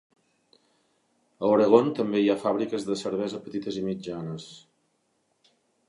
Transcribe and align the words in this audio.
A 1.43 1.51
Oregon 1.57 1.91
també 2.01 2.23
hi 2.23 2.33
ha 2.35 2.39
fàbriques 2.47 2.89
de 2.91 2.99
cervesa 3.05 3.43
petites 3.45 3.81
i 3.83 3.87
mitjanes. 3.93 4.53